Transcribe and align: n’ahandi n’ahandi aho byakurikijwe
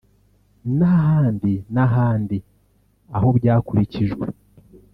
n’ahandi 0.77 1.53
n’ahandi 1.73 2.37
aho 3.15 3.27
byakurikijwe 3.37 4.25